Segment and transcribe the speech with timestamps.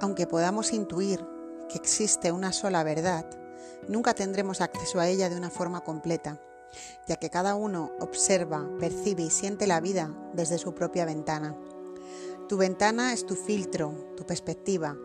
[0.00, 1.24] aunque podamos intuir
[1.68, 3.26] que existe una sola verdad,
[3.88, 6.40] nunca tendremos acceso a ella de una forma completa,
[7.06, 11.56] ya que cada uno observa, percibe y siente la vida desde su propia ventana.
[12.48, 14.96] Tu ventana es tu filtro, tu perspectiva,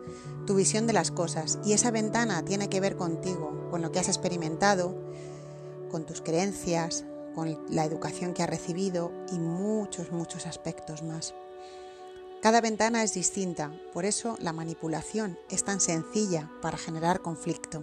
[0.46, 4.00] tu visión de las cosas y esa ventana tiene que ver contigo, con lo que
[4.00, 4.96] has experimentado,
[5.90, 7.04] con tus creencias,
[7.34, 11.34] con la educación que has recibido y muchos, muchos aspectos más.
[12.46, 17.82] Cada ventana es distinta, por eso la manipulación es tan sencilla para generar conflicto.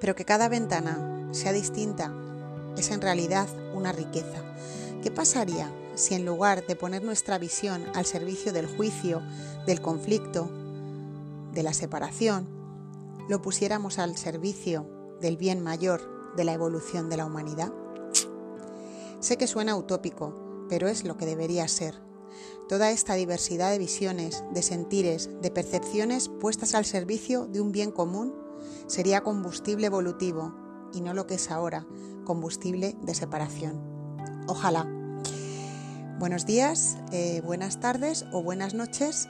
[0.00, 2.12] Pero que cada ventana sea distinta
[2.76, 4.42] es en realidad una riqueza.
[5.04, 9.22] ¿Qué pasaría si en lugar de poner nuestra visión al servicio del juicio,
[9.66, 10.50] del conflicto,
[11.52, 12.48] de la separación,
[13.28, 17.72] lo pusiéramos al servicio del bien mayor de la evolución de la humanidad?
[19.20, 22.07] Sé que suena utópico, pero es lo que debería ser.
[22.68, 27.90] Toda esta diversidad de visiones, de sentires, de percepciones puestas al servicio de un bien
[27.90, 28.34] común
[28.86, 30.54] sería combustible evolutivo
[30.92, 31.86] y no lo que es ahora,
[32.24, 33.80] combustible de separación.
[34.46, 34.86] Ojalá.
[36.18, 39.28] Buenos días, eh, buenas tardes o buenas noches,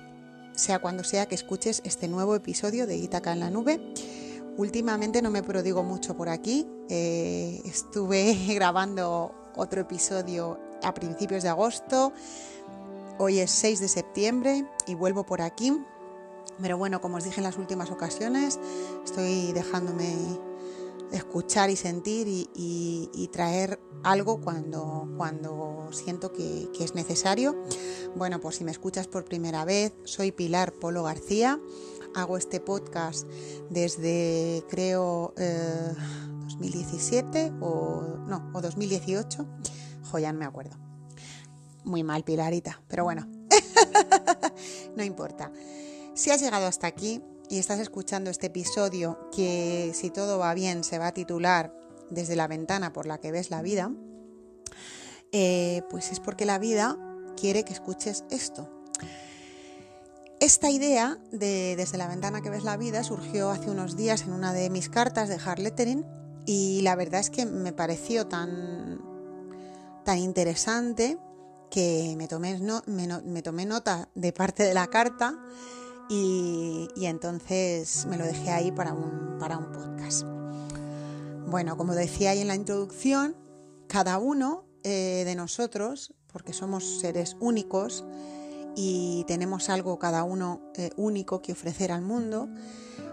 [0.55, 3.95] sea cuando sea que escuches este nuevo episodio de Itaca en la Nube.
[4.57, 6.67] Últimamente no me prodigo mucho por aquí.
[6.89, 12.13] Eh, estuve grabando otro episodio a principios de agosto.
[13.21, 15.77] Hoy es 6 de septiembre y vuelvo por aquí.
[16.63, 18.61] Pero bueno, como os dije en las últimas ocasiones,
[19.05, 20.39] estoy dejándome
[21.11, 27.57] escuchar y sentir y, traer algo cuando, cuando siento que, es necesario.
[28.15, 31.61] Bueno, pues si me escuchas por primera vez, soy Pilar Polo García.
[32.15, 33.27] Hago este podcast
[33.69, 39.45] desde, creo, 2017 eh, o no, o 2018.
[40.11, 40.88] Joya, no me acuerdo.
[41.85, 43.29] Muy mal, Pilarita, pero bueno,
[44.97, 45.51] no importa.
[46.15, 50.85] Si has llegado hasta aquí, y estás escuchando este episodio que si todo va bien
[50.85, 51.75] se va a titular
[52.11, 53.91] desde la ventana por la que ves la vida,
[55.33, 56.97] eh, pues es porque la vida
[57.37, 58.71] quiere que escuches esto.
[60.41, 64.33] Esta idea de desde la ventana que ves la vida surgió hace unos días en
[64.33, 66.05] una de mis cartas de hard lettering
[66.47, 69.01] y la verdad es que me pareció tan,
[70.05, 71.19] tan interesante
[71.71, 75.39] que me tomé, me tomé nota de parte de la carta
[76.09, 80.25] y, entonces me lo dejé ahí para un, para un podcast.
[81.47, 83.37] Bueno, como decía ahí en la introducción,
[83.89, 88.05] cada uno eh, de nosotros, porque somos seres únicos
[88.77, 92.49] y tenemos algo cada uno eh, único que ofrecer al mundo,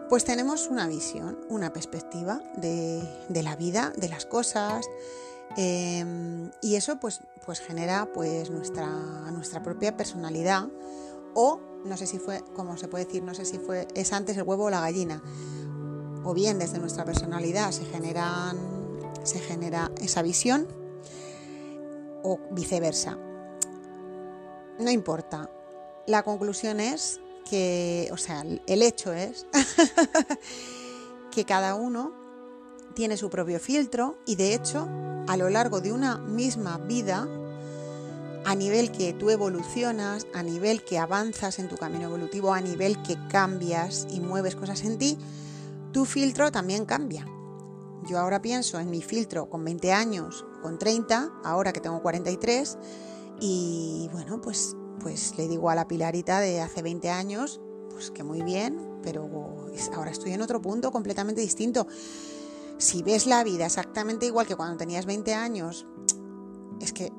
[0.09, 4.85] pues tenemos una visión, una perspectiva de, la vida, de las cosas,
[5.57, 8.87] em, y eso pues, pues genera pues nuestra,
[9.31, 10.67] nuestra propia personalidad
[11.33, 14.35] o no sé si fue, como se puede decir, no sé si fue, es antes
[14.37, 15.21] el huevo o la gallina.
[16.23, 18.57] O bien desde nuestra personalidad se generan,
[19.23, 20.67] se genera esa visión
[22.23, 23.17] o viceversa.
[24.79, 25.49] No importa.
[26.07, 29.45] La conclusión es que, o sea, el hecho es
[31.31, 32.24] que cada uno
[32.95, 34.87] tiene su propio filtro y de hecho
[35.27, 37.27] a lo largo de una misma vida
[38.45, 43.01] a nivel que tú evolucionas, a nivel que avanzas en tu camino evolutivo, a nivel
[43.03, 45.17] que cambias y mueves cosas en ti,
[45.91, 47.27] tu filtro también cambia.
[48.07, 52.77] Yo ahora pienso en mi filtro con 20 años, con 30, ahora que tengo 43,
[53.41, 58.23] y bueno, pues, pues le digo a la Pilarita de hace 20 años, pues que
[58.23, 59.27] muy bien, pero
[59.95, 61.87] ahora estoy en otro punto completamente distinto.
[62.77, 65.85] Si ves la vida exactamente igual que cuando tenías 20 años,
[66.81, 67.11] es que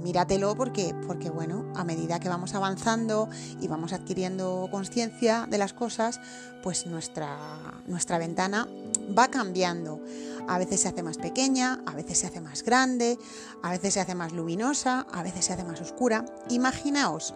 [0.00, 3.28] míratelo porque, porque, bueno, a medida que vamos avanzando
[3.60, 6.20] y vamos adquiriendo conciencia de las cosas,
[6.62, 8.68] pues nuestra, nuestra ventana
[9.16, 10.00] va cambiando.
[10.48, 13.18] A veces se hace más pequeña, a veces se hace más grande,
[13.62, 16.24] a veces se hace más luminosa, a veces se hace más oscura.
[16.48, 17.34] Imaginaos,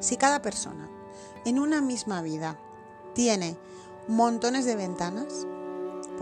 [0.00, 0.90] si cada persona
[1.44, 2.58] en una misma vida
[3.14, 3.56] tiene
[4.08, 5.46] montones de ventanas,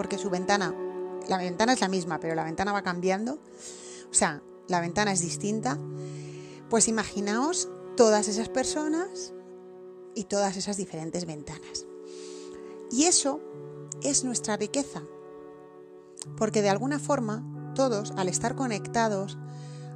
[0.00, 0.74] porque su ventana,
[1.28, 5.20] la ventana es la misma, pero la ventana va cambiando, o sea, la ventana es
[5.20, 5.78] distinta,
[6.70, 7.68] pues imaginaos
[7.98, 9.34] todas esas personas
[10.14, 11.84] y todas esas diferentes ventanas.
[12.90, 13.42] Y eso
[14.02, 15.02] es nuestra riqueza,
[16.38, 17.44] porque de alguna forma
[17.74, 19.36] todos, al estar conectados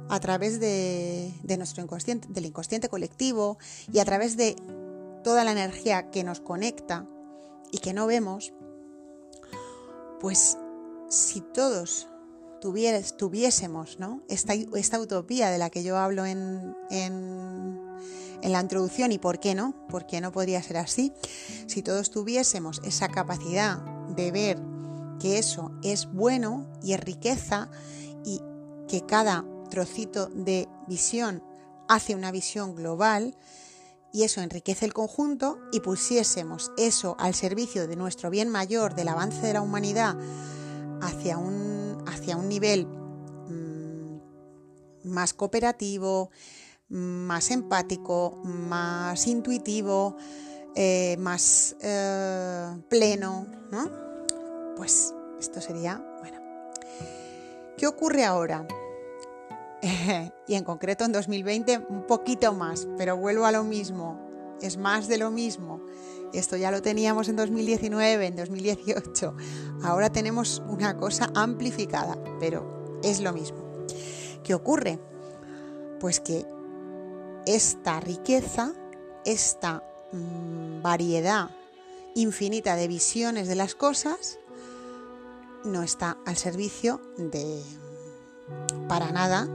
[0.07, 3.57] a través de, nuestro inconsciente, del inconsciente colectivo
[3.91, 4.55] y a través de
[5.23, 7.07] toda la energía que nos conecta
[7.71, 8.53] y que no vemos,
[10.25, 10.57] pues
[11.07, 12.07] si todos
[12.59, 17.79] tuviésemos esta, utopía de la que yo hablo en, en,
[18.41, 21.13] en la introducción y por qué no, por qué no podría ser así.
[21.67, 23.77] Si todos tuviésemos esa capacidad
[24.15, 24.59] de ver
[25.19, 27.69] que eso es bueno y es riqueza
[28.23, 28.41] y
[28.87, 31.43] que cada trocito de visión
[31.87, 33.37] hace una visión global
[34.15, 39.09] y eso enriquece el conjunto y pusiésemos eso al servicio de nuestro bien mayor, del
[39.09, 40.15] avance de la humanidad
[41.01, 46.31] hacia un, hacia un nivel mm, más cooperativo,
[46.87, 50.15] más empático, más intuitivo,
[50.75, 53.91] eh, más eh, pleno, ¿no?
[54.77, 56.39] Pues esto sería, bueno.
[57.77, 58.65] ¿Qué ocurre ahora?
[60.47, 64.19] y en concreto en 2020 un poquito más, pero vuelvo a lo mismo,
[64.61, 65.81] es más de lo mismo.
[66.33, 69.35] Esto ya lo teníamos en 2019, en 2018.
[69.83, 73.85] Ahora tenemos una cosa amplificada, pero es lo mismo.
[74.43, 74.99] ¿Qué ocurre?
[75.99, 76.45] Pues que
[77.45, 78.73] esta riqueza,
[79.23, 81.49] esta mm, variedad
[82.15, 84.39] infinita de visiones de las cosas,
[85.63, 87.63] no está al servicio de
[88.87, 89.47] para nada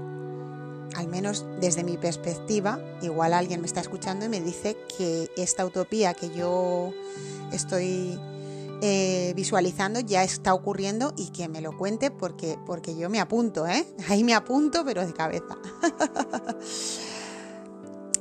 [0.97, 5.65] al menos desde mi perspectiva, igual alguien me está escuchando y me dice que esta
[5.65, 6.93] utopía que yo
[7.53, 8.19] estoy
[8.83, 13.67] eh, visualizando ya está ocurriendo y que me lo cuente porque, porque yo me apunto,
[13.67, 13.87] ¿eh?
[14.09, 15.59] Ahí me apunto, pero de cabeza.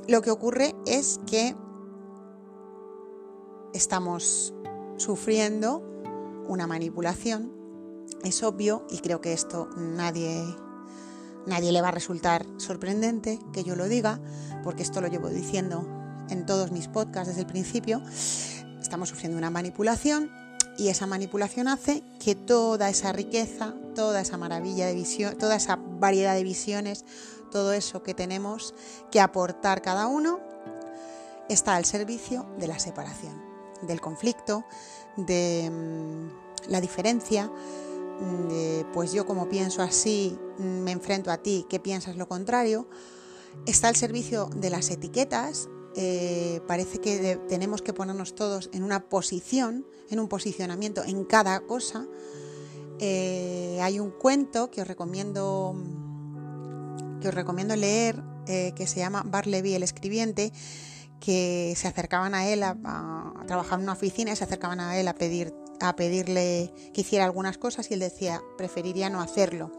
[0.08, 1.56] lo que ocurre es que
[3.72, 4.54] estamos
[4.96, 5.82] sufriendo
[6.46, 7.52] una manipulación,
[8.22, 10.44] es obvio, y creo que esto nadie
[11.46, 14.20] Nadie le va a resultar sorprendente que yo lo diga,
[14.62, 15.86] porque esto lo llevo diciendo
[16.28, 18.02] en todos mis podcasts desde el principio.
[18.80, 20.30] Estamos sufriendo una manipulación
[20.76, 25.76] y esa manipulación hace que toda esa riqueza, toda esa maravilla de visión, toda esa
[25.76, 27.04] variedad de visiones,
[27.50, 28.74] todo eso que tenemos
[29.10, 30.40] que aportar cada uno,
[31.48, 33.42] está al servicio de la separación,
[33.82, 34.64] del conflicto,
[35.16, 37.50] de mm, la diferencia,
[38.92, 42.88] pues yo como pienso así mm, me enfrento a ti que piensas lo contrario,
[43.66, 45.68] está al servicio de las etiquetas.
[45.96, 51.60] Eh, parece que tenemos que ponernos todos en una posición, en un posicionamiento en cada
[51.60, 52.06] cosa.
[53.00, 55.74] Eh, hay un cuento que os recomiendo
[57.20, 60.52] que os recomiendo leer eh, que se llama Barleby el escribiente
[61.20, 64.98] que se acercaban a él a, a, trabajar en una oficina y se acercaban a
[64.98, 69.72] él a pedir a pedirle que hiciera algunas cosas y él decía, preferiría no hacerlo.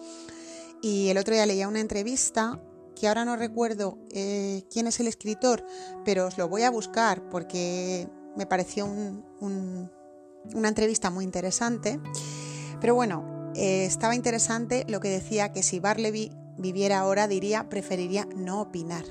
[0.82, 2.60] Y el otro día leía una entrevista
[3.00, 5.66] que ahora no recuerdo eh, quién es el escritor,
[6.06, 12.00] pero os lo voy a buscar porque me pareció una entrevista muy interesante.
[12.80, 18.28] Pero bueno, eh, estaba interesante lo que decía que si Barleby viviera ahora diría preferiría
[18.36, 19.06] no opinar.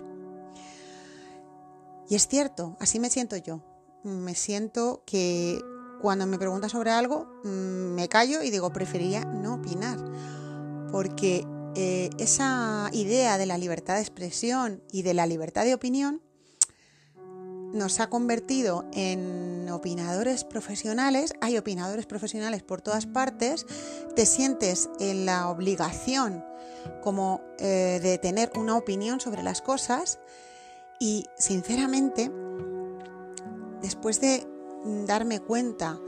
[2.09, 3.63] Y es cierto, así me siento yo.
[4.03, 5.61] Me siento que
[6.00, 9.99] cuando me pregunta sobre algo, mm, me callo y digo, preferiría no opinar.
[10.91, 16.20] Porque eh, esa idea de la libertad de expresión y de la libertad de opinión
[17.73, 21.35] nos ha convertido en opinadores profesionales.
[21.41, 23.67] Hay opinadores profesionales por todas partes.
[24.17, 26.44] Te sientes en la obligación
[27.03, 30.19] como eh, de tener una opinión sobre las cosas.
[30.98, 32.31] Y sinceramente,
[33.81, 34.46] después de
[34.84, 35.99] darme cuenta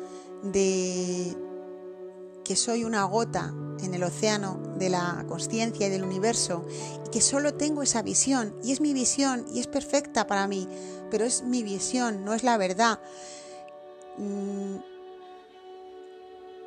[0.42, 1.36] de
[2.44, 6.64] que soy una gota en el océano de la conciencia y del universo
[7.06, 10.68] y que solo tengo esa visión y es mi visión y es perfecta para mí,
[11.10, 13.00] pero es mi visión, no es la verdad.
[14.18, 14.76] Mm,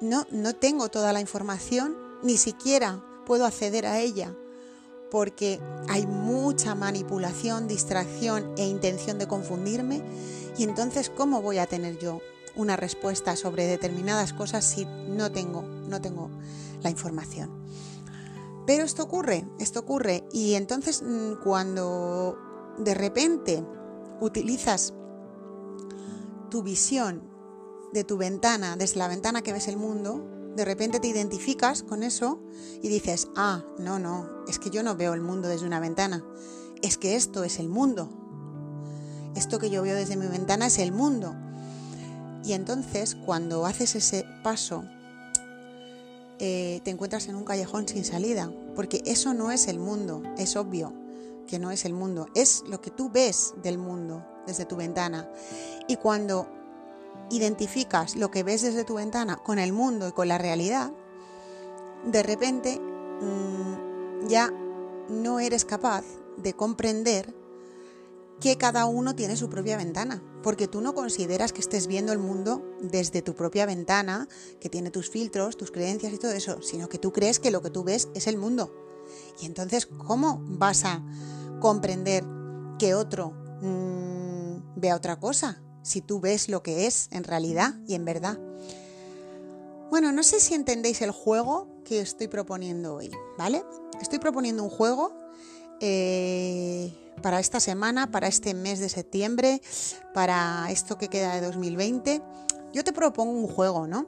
[0.02, 4.34] no, no tengo toda la información, ni siquiera puedo acceder a ella
[5.12, 10.02] porque hay mucha manipulación, distracción e intención de confundirme
[10.58, 12.22] y entonces, ¿cómo voy a tener yo
[12.56, 16.30] una respuesta sobre determinadas cosas si no tengo, no tengo
[16.82, 17.66] la información?
[18.66, 20.24] Pero esto ocurre, esto ocurre.
[20.32, 22.38] Y entonces mm, cuando
[22.78, 23.64] de repente
[24.22, 24.94] utilizas
[26.50, 27.30] tu visión
[27.94, 32.04] de tu ventana, desde la ventana que ves el mundo, de repente te identificas con
[32.04, 32.42] eso
[32.82, 36.26] y dices, ah, no, no, es que yo no veo el mundo desde una ventana,
[36.82, 38.25] es que esto es el mundo,
[39.36, 41.36] esto que yo veo desde mi ventana es el mundo.
[42.44, 44.84] Y entonces cuando haces ese paso,
[46.40, 50.56] eh, te encuentras en un callejón sin salida, porque eso no es el mundo, es
[50.56, 50.94] obvio
[51.48, 55.30] que no es el mundo, es lo que tú ves del mundo desde tu ventana.
[55.88, 56.48] Y cuando
[57.30, 60.92] identificas lo que ves desde tu ventana con el mundo y con la realidad,
[62.06, 64.52] de repente mm, ya
[65.10, 66.04] no eres capaz
[66.38, 67.34] de comprender
[68.40, 72.20] que cada uno tiene su propia ventana, porque tú no consideras que estés viendo el
[72.20, 74.28] mundo desde tu propia ventana,
[74.60, 77.62] que tiene tus filtros, tus creencias y todo eso, sino que tú crees que lo
[77.62, 78.74] que tú ves es el mundo.
[79.42, 81.04] Y entonces, ¿cómo vas a
[81.60, 82.26] comprender
[82.78, 87.96] que otro mm, vea otra cosa si tú ves lo que es en realidad y
[87.96, 88.40] en verdad?
[89.90, 93.64] Bueno, no sé si entendéis el juego que estoy proponiendo hoy, ¿vale?
[94.02, 95.16] Estoy proponiendo un juego
[95.80, 99.62] eh, para esta semana, para este mes de septiembre,
[100.14, 102.22] para esto que queda de 2020.
[102.74, 104.08] Yo te propongo un juego, ¿no?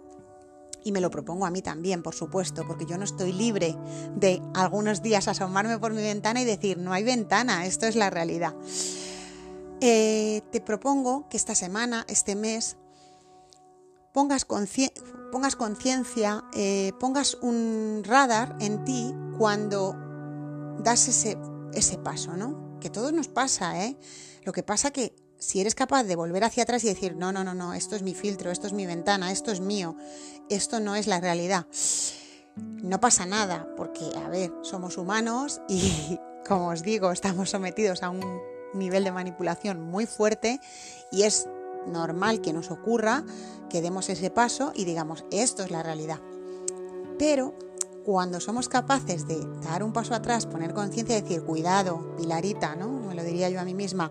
[0.84, 3.76] Y me lo propongo a mí también, por supuesto, porque yo no estoy libre
[4.16, 8.10] de algunos días asomarme por mi ventana y decir, no hay ventana, esto es la
[8.10, 8.56] realidad.
[9.82, 12.78] Eh, te propongo que esta semana, este mes,
[14.14, 19.96] pongas conciencia, eh, pongas un radar en ti cuando
[20.80, 21.38] das ese,
[21.74, 22.67] ese paso, ¿no?
[22.80, 23.98] Que todo nos pasa, ¿eh?
[24.44, 27.44] Lo que pasa que si eres capaz de volver hacia atrás y decir, no, no,
[27.44, 29.96] no, no, esto es mi filtro, esto es mi ventana, esto es mío,
[30.50, 31.68] esto no es la realidad,
[32.56, 38.10] no pasa nada, porque, a ver, somos humanos y, como os digo, estamos sometidos a
[38.10, 38.42] un
[38.74, 40.60] nivel de manipulación muy fuerte
[41.12, 41.48] y es
[41.88, 43.24] normal que nos ocurra
[43.70, 46.20] que demos ese paso y digamos, esto es la realidad.
[47.18, 47.58] Pero
[48.08, 52.88] cuando somos capaces de dar un paso atrás, poner conciencia y decir, cuidado, Pilarita, ¿no?
[52.88, 54.10] Me lo diría yo a mí misma,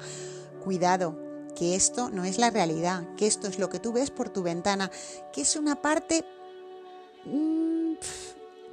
[0.62, 1.16] cuidado,
[1.56, 4.42] que esto no es la realidad, que esto es lo que tú ves por tu
[4.42, 4.90] ventana,
[5.32, 6.26] que es una parte
[7.24, 7.94] mm,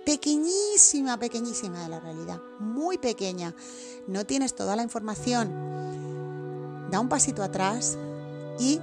[0.05, 3.55] pequeñísima, pequeñísima de la realidad, muy pequeña.
[4.07, 6.89] No tienes toda la información.
[6.91, 7.97] Da un pasito atrás
[8.59, 8.81] y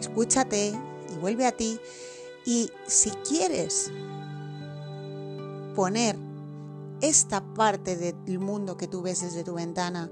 [0.00, 0.76] escúchate
[1.12, 1.78] y vuelve a ti.
[2.44, 3.92] Y si quieres
[5.74, 6.16] poner
[7.00, 10.10] esta parte del mundo que tú ves desde tu ventana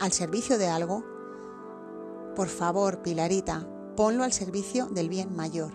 [0.00, 1.04] al servicio de algo,
[2.34, 5.72] por favor, Pilarita, ponlo al servicio del bien mayor.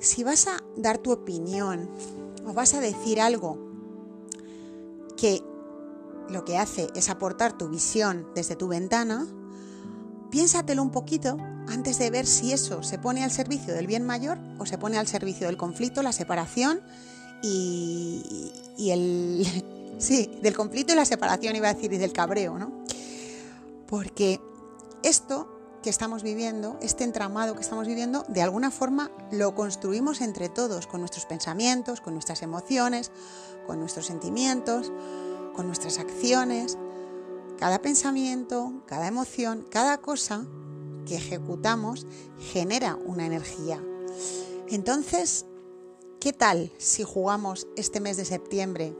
[0.00, 1.90] Si vas a dar tu opinión
[2.46, 3.58] o vas a decir algo
[5.16, 5.44] que
[6.28, 9.26] lo que hace es aportar tu visión desde tu ventana,
[10.30, 11.36] piénsatelo un poquito
[11.68, 14.98] antes de ver si eso se pone al servicio del bien mayor o se pone
[14.98, 16.80] al servicio del conflicto, la separación
[17.42, 19.46] y, el...
[19.98, 22.70] Sí, del conflicto y la separación iba a decir y del cabreo, ¿no?
[23.88, 24.40] Porque
[25.02, 30.48] esto que estamos viviendo, este entramado que estamos viviendo, de alguna forma lo construimos entre
[30.48, 33.10] todos, con nuestros pensamientos, con nuestras emociones,
[33.66, 34.92] con nuestros sentimientos,
[35.56, 36.78] con nuestras acciones.
[37.58, 40.46] Cada pensamiento, cada emoción, cada cosa
[41.06, 42.06] que ejecutamos
[42.38, 43.82] genera una energía.
[44.68, 45.46] Entonces,
[46.20, 48.96] ¿qué tal si jugamos este mes de septiembre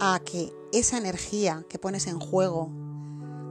[0.00, 2.70] a que esa energía que pones en juego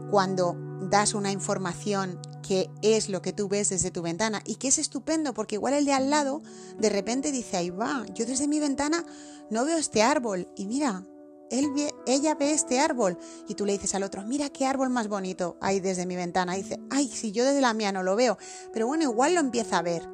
[0.10, 0.56] cuando
[0.90, 4.78] das una información que es lo que tú ves desde tu ventana y que es
[4.78, 6.42] estupendo porque igual el de al lado
[6.80, 9.06] de repente dice, ahí va, yo desde mi ventana
[9.50, 11.04] no veo este árbol y mira,
[11.50, 15.58] ella ve este árbol y tú le dices al otro, mira qué árbol más bonito
[15.62, 16.54] hay desde mi ventana.
[16.54, 18.38] Dice, ay, si yo desde la mía no lo veo,
[18.74, 20.08] pero bueno, igual lo empieza a ver.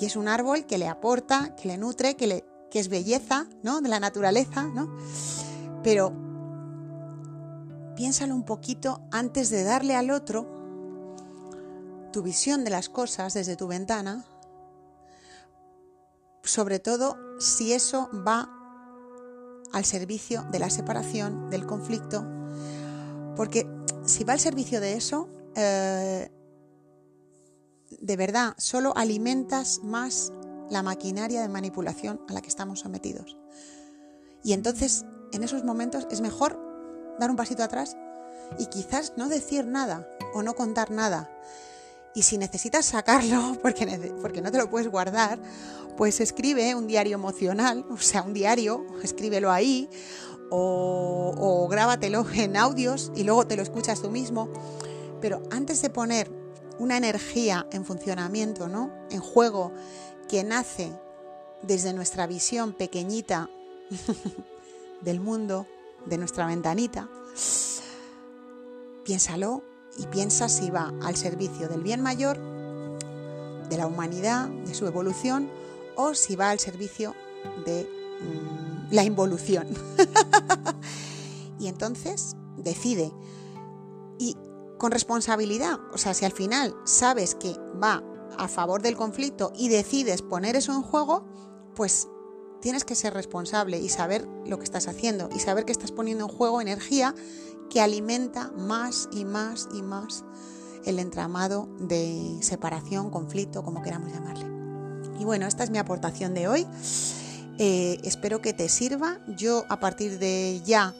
[0.00, 3.46] Y es un árbol que le aporta, que le nutre, que, le, que es belleza,
[3.62, 3.80] ¿no?
[3.80, 4.96] De la naturaleza, ¿no?
[5.82, 6.12] Pero
[7.96, 10.46] piénsalo un poquito antes de darle al otro
[12.12, 14.24] tu visión de las cosas desde tu ventana,
[16.42, 18.48] sobre todo si eso va
[19.72, 22.26] al servicio de la separación, del conflicto,
[23.36, 23.66] porque
[24.04, 26.30] si va al servicio de eso, eh,
[28.00, 30.32] de verdad, solo alimentas más
[30.70, 33.36] la maquinaria de manipulación a la que estamos sometidos.
[34.42, 36.58] Y entonces, en esos momentos, es mejor
[37.18, 37.96] dar un pasito atrás
[38.58, 41.30] y quizás no decir nada o no contar nada.
[42.16, 43.86] Y si necesitas sacarlo, porque,
[44.22, 45.38] porque no te lo puedes guardar,
[45.98, 49.90] pues escribe un diario emocional, o sea, un diario, escríbelo ahí,
[50.50, 54.48] o, o grábatelo en audios y luego te lo escuchas tú mismo.
[55.20, 56.32] Pero antes de poner
[56.78, 58.90] una energía en funcionamiento, ¿no?
[59.10, 59.72] En juego
[60.26, 60.90] que nace
[61.62, 63.50] desde nuestra visión pequeñita
[65.02, 65.66] del mundo,
[66.06, 67.10] de nuestra ventanita,
[69.04, 72.38] piénsalo y piensa si va al servicio del bien mayor,
[73.68, 75.48] de la humanidad, de su evolución,
[75.96, 77.14] o si va al servicio
[77.64, 77.88] de
[78.20, 79.68] mm, la involución.
[81.58, 83.12] y entonces decide.
[84.18, 84.36] Y
[84.78, 88.02] con responsabilidad, o sea, si al final sabes que va
[88.38, 91.24] a favor del conflicto y decides poner eso en juego,
[91.74, 92.08] pues
[92.60, 96.24] tienes que ser responsable y saber lo que estás haciendo y saber que estás poniendo
[96.24, 97.14] en juego energía
[97.70, 100.24] que alimenta más y más y más
[100.84, 104.46] el entramado de separación, conflicto, como queramos llamarle.
[105.18, 106.66] Y bueno, esta es mi aportación de hoy.
[107.58, 109.18] Eh, espero que te sirva.
[109.36, 110.94] Yo a partir de ya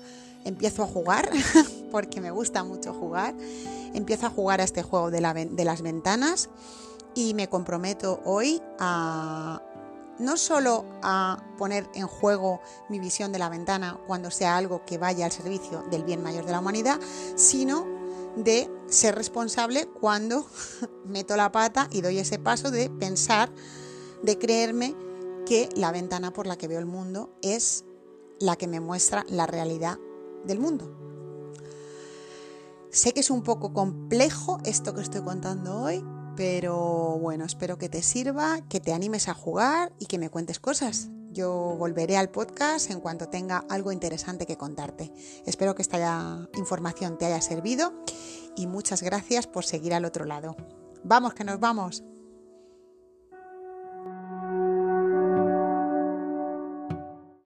[0.44, 1.30] empiezo a jugar,
[1.92, 3.34] porque me gusta mucho jugar.
[3.94, 5.20] Empiezo a jugar a este juego de,
[5.52, 6.50] de las ventanas
[7.14, 9.62] y me comprometo hoy a
[10.18, 14.98] no solo a poner en juego mi visión de la ventana cuando sea algo que
[14.98, 16.98] vaya al servicio del bien mayor de la humanidad,
[17.36, 17.86] sino
[18.36, 20.46] de ser responsable cuando
[21.04, 23.50] meto la pata y doy ese paso de pensar,
[24.22, 24.94] de creerme
[25.46, 27.84] que la ventana por la que veo el mundo es
[28.38, 29.98] la que me muestra la realidad
[30.44, 30.92] del mundo.
[32.90, 36.04] Sé que es un poco complejo esto que estoy contando hoy,
[36.36, 40.60] pero bueno, espero que te sirva, que te animes a jugar y que me cuentes
[40.60, 41.08] cosas.
[41.32, 45.12] Yo volveré al podcast en cuanto tenga algo interesante que contarte.
[45.44, 47.92] Espero que esta información te haya servido
[48.56, 50.56] y muchas gracias por seguir al otro lado.
[51.04, 52.02] Vamos, que nos vamos.